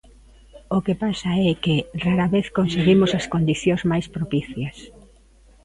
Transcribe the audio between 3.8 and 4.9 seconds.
máis propicias.